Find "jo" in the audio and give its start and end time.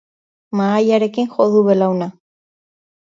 1.35-1.47